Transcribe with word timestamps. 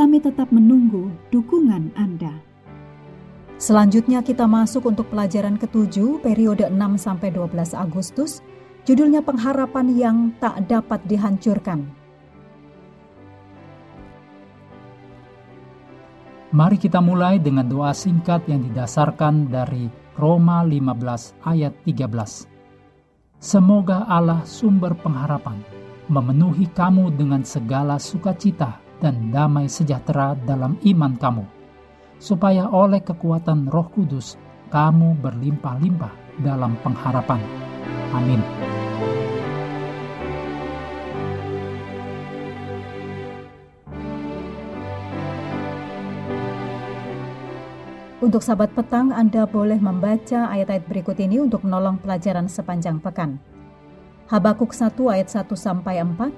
Kami 0.00 0.16
tetap 0.16 0.48
menunggu 0.48 1.12
dukungan 1.28 1.92
Anda. 1.92 2.40
Selanjutnya 3.60 4.24
kita 4.24 4.48
masuk 4.48 4.88
untuk 4.88 5.12
pelajaran 5.12 5.60
ketujuh 5.60 6.24
periode 6.24 6.64
6 6.72 6.72
sampai 6.96 7.28
12 7.28 7.76
Agustus. 7.76 8.40
Judulnya 8.88 9.20
pengharapan 9.20 9.92
yang 9.92 10.16
tak 10.40 10.64
dapat 10.72 11.04
dihancurkan. 11.04 11.84
Mari 16.48 16.80
kita 16.80 17.04
mulai 17.04 17.36
dengan 17.36 17.68
doa 17.68 17.92
singkat 17.92 18.48
yang 18.48 18.64
didasarkan 18.72 19.52
dari 19.52 19.92
Roma 20.16 20.64
15 20.64 21.44
ayat 21.44 21.76
13. 21.84 22.48
Semoga 23.36 24.08
Allah 24.08 24.40
sumber 24.48 24.96
pengharapan 24.96 25.60
memenuhi 26.08 26.72
kamu 26.72 27.12
dengan 27.20 27.44
segala 27.44 28.00
sukacita 28.00 28.88
dan 29.00 29.32
damai 29.32 29.66
sejahtera 29.66 30.36
dalam 30.44 30.76
iman 30.84 31.16
kamu, 31.16 31.44
supaya 32.20 32.68
oleh 32.68 33.00
kekuatan 33.00 33.66
Roh 33.66 33.88
Kudus 33.90 34.36
kamu 34.68 35.18
berlimpah-limpah 35.18 36.44
dalam 36.44 36.76
pengharapan. 36.84 37.40
Amin. 38.14 38.40
Untuk 48.20 48.44
sahabat 48.44 48.76
petang, 48.76 49.16
Anda 49.16 49.48
boleh 49.48 49.80
membaca 49.80 50.52
ayat-ayat 50.52 50.84
berikut 50.84 51.16
ini 51.16 51.40
untuk 51.40 51.64
menolong 51.64 51.96
pelajaran 52.04 52.52
sepanjang 52.52 53.00
pekan. 53.00 53.40
Habakuk 54.28 54.76
1 54.76 54.92
ayat 55.08 55.32
1 55.32 55.56
sampai 55.56 56.04
4, 56.04 56.28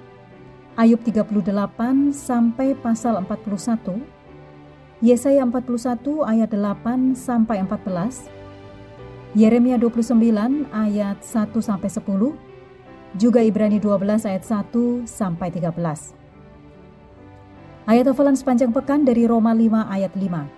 Ayub 0.72 1.04
38 1.04 2.16
sampai 2.16 2.72
pasal 2.72 3.20
41, 3.20 4.00
Yesaya 5.04 5.44
41 5.44 6.24
ayat 6.24 6.48
8 6.48 7.12
sampai 7.12 7.60
14, 7.60 8.32
Yeremia 9.36 9.76
29 9.76 10.16
ayat 10.72 11.20
1 11.20 11.60
sampai 11.60 11.92
10, 11.92 13.20
juga 13.20 13.44
Ibrani 13.44 13.76
12 13.76 14.24
ayat 14.24 14.48
1 14.48 15.04
sampai 15.04 15.52
13. 15.52 16.16
Ayat 17.84 18.08
hafalan 18.08 18.32
sepanjang 18.32 18.72
pekan 18.72 19.04
dari 19.04 19.28
Roma 19.28 19.52
5 19.52 19.92
ayat 19.92 20.16
5. 20.16 20.48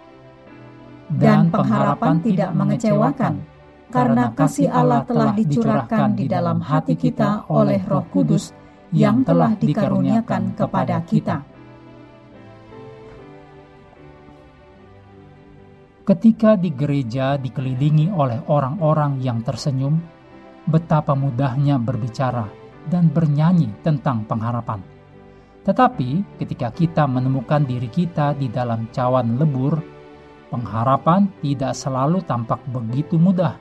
Dan 1.10 1.50
pengharapan 1.50 2.22
tidak 2.22 2.54
mengecewakan, 2.54 3.42
karena 3.90 4.30
kasih 4.30 4.70
Allah 4.70 5.02
telah 5.02 5.34
dicurahkan 5.34 6.14
di 6.14 6.30
dalam 6.30 6.62
hati 6.62 6.94
kita 6.94 7.50
oleh 7.50 7.82
Roh 7.82 8.06
Kudus 8.14 8.54
yang 8.92 9.24
telah 9.24 9.56
dikaruniakan 9.56 10.52
kepada 10.58 11.00
kita. 11.06 11.38
Ketika 16.04 16.60
di 16.60 16.68
gereja 16.68 17.40
dikelilingi 17.40 18.12
oleh 18.12 18.44
orang-orang 18.52 19.24
yang 19.24 19.40
tersenyum, 19.40 19.96
betapa 20.68 21.16
mudahnya 21.16 21.80
berbicara 21.80 22.44
dan 22.92 23.08
bernyanyi 23.08 23.72
tentang 23.80 24.28
pengharapan. 24.28 24.84
Tetapi 25.64 26.36
ketika 26.36 26.68
kita 26.76 27.08
menemukan 27.08 27.64
diri 27.64 27.88
kita 27.88 28.36
di 28.36 28.52
dalam 28.52 28.92
cawan 28.92 29.40
lebur, 29.40 29.80
pengharapan 30.52 31.24
tidak 31.40 31.72
selalu 31.72 32.20
tampak 32.28 32.60
begitu 32.68 33.16
mudah. 33.16 33.56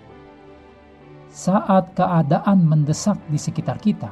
Saat 1.32 1.96
keadaan 1.96 2.68
mendesak 2.68 3.18
di 3.32 3.40
sekitar 3.40 3.80
kita, 3.80 4.12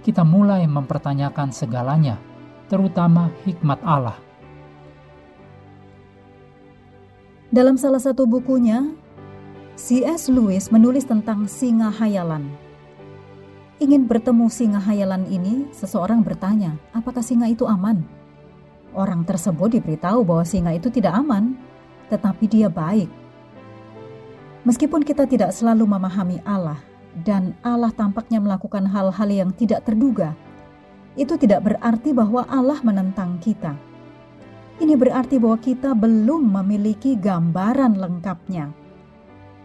kita 0.00 0.24
mulai 0.24 0.64
mempertanyakan 0.64 1.52
segalanya, 1.52 2.16
terutama 2.72 3.28
hikmat 3.44 3.80
Allah. 3.84 4.16
Dalam 7.50 7.74
salah 7.74 7.98
satu 7.98 8.30
bukunya, 8.30 8.94
C.S. 9.74 10.30
Lewis 10.30 10.70
menulis 10.70 11.02
tentang 11.02 11.50
singa 11.50 11.90
hayalan. 11.90 12.46
Ingin 13.80 14.04
bertemu 14.04 14.46
singa 14.52 14.78
hayalan 14.78 15.24
ini, 15.26 15.66
seseorang 15.72 16.20
bertanya, 16.20 16.76
apakah 16.92 17.24
singa 17.24 17.48
itu 17.48 17.64
aman? 17.64 18.04
Orang 18.92 19.24
tersebut 19.24 19.72
diberitahu 19.80 20.20
bahwa 20.22 20.44
singa 20.44 20.76
itu 20.76 20.92
tidak 20.92 21.16
aman, 21.16 21.56
tetapi 22.12 22.44
dia 22.44 22.68
baik. 22.68 23.08
Meskipun 24.68 25.00
kita 25.00 25.24
tidak 25.24 25.56
selalu 25.56 25.88
memahami 25.88 26.38
Allah, 26.44 26.76
dan 27.26 27.58
Allah 27.66 27.90
tampaknya 27.90 28.38
melakukan 28.38 28.86
hal-hal 28.86 29.28
yang 29.28 29.50
tidak 29.54 29.82
terduga, 29.86 30.34
itu 31.18 31.34
tidak 31.36 31.66
berarti 31.66 32.14
bahwa 32.14 32.46
Allah 32.46 32.78
menentang 32.86 33.42
kita. 33.42 33.74
Ini 34.80 34.96
berarti 34.96 35.36
bahwa 35.36 35.58
kita 35.60 35.92
belum 35.92 36.40
memiliki 36.56 37.18
gambaran 37.18 38.00
lengkapnya. 38.00 38.72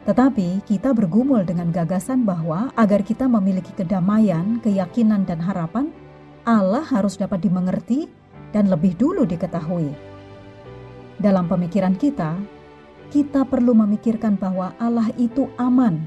Tetapi 0.06 0.62
kita 0.68 0.94
bergumul 0.94 1.48
dengan 1.48 1.72
gagasan 1.72 2.28
bahwa 2.28 2.70
agar 2.78 3.02
kita 3.02 3.26
memiliki 3.26 3.74
kedamaian, 3.74 4.62
keyakinan, 4.62 5.26
dan 5.26 5.42
harapan, 5.42 5.90
Allah 6.46 6.86
harus 6.86 7.18
dapat 7.18 7.42
dimengerti 7.42 8.06
dan 8.54 8.70
lebih 8.70 8.94
dulu 9.00 9.26
diketahui. 9.26 9.90
Dalam 11.18 11.50
pemikiran 11.50 11.98
kita, 11.98 12.38
kita 13.10 13.48
perlu 13.48 13.74
memikirkan 13.74 14.38
bahwa 14.38 14.76
Allah 14.78 15.10
itu 15.18 15.50
aman 15.58 16.06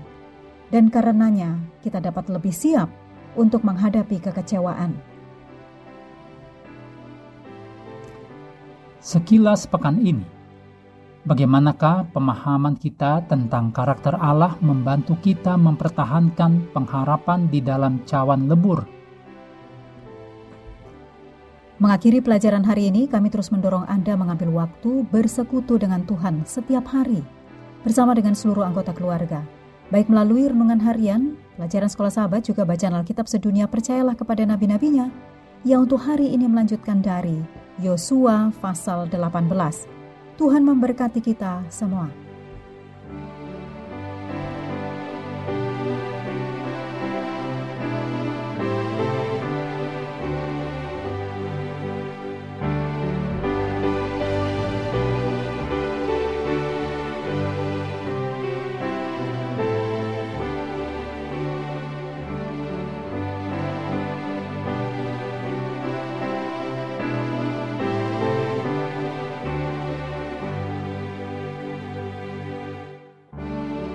dan 0.68 0.92
karenanya 0.92 1.56
kita 1.80 2.00
dapat 2.00 2.28
lebih 2.28 2.52
siap 2.52 2.88
untuk 3.36 3.64
menghadapi 3.64 4.20
kekecewaan. 4.20 4.96
Sekilas 8.98 9.64
pekan 9.64 9.96
ini, 10.04 10.26
bagaimanakah 11.24 12.12
pemahaman 12.12 12.76
kita 12.76 13.24
tentang 13.24 13.72
karakter 13.72 14.12
Allah 14.18 14.58
membantu 14.60 15.16
kita 15.22 15.56
mempertahankan 15.56 16.74
pengharapan 16.76 17.48
di 17.48 17.64
dalam 17.64 18.04
cawan 18.04 18.50
lebur? 18.50 18.84
Mengakhiri 21.78 22.18
pelajaran 22.18 22.66
hari 22.66 22.90
ini, 22.90 23.06
kami 23.06 23.30
terus 23.30 23.54
mendorong 23.54 23.86
Anda 23.86 24.18
mengambil 24.18 24.50
waktu 24.50 25.06
bersekutu 25.06 25.78
dengan 25.78 26.02
Tuhan 26.02 26.42
setiap 26.42 26.90
hari 26.90 27.22
bersama 27.86 28.18
dengan 28.18 28.34
seluruh 28.34 28.66
anggota 28.66 28.90
keluarga 28.90 29.46
baik 29.88 30.12
melalui 30.12 30.48
renungan 30.48 30.80
harian, 30.84 31.36
pelajaran 31.56 31.88
sekolah 31.88 32.12
sahabat, 32.12 32.44
juga 32.44 32.68
bacaan 32.68 32.96
Alkitab 33.00 33.24
sedunia 33.24 33.64
percayalah 33.64 34.14
kepada 34.14 34.44
nabi-nabinya, 34.44 35.08
yang 35.64 35.88
untuk 35.88 35.98
hari 36.04 36.30
ini 36.30 36.46
melanjutkan 36.46 37.00
dari 37.00 37.40
Yosua 37.80 38.52
pasal 38.60 39.08
18. 39.10 39.48
Tuhan 40.38 40.62
memberkati 40.62 41.18
kita 41.18 41.66
semua. 41.72 42.27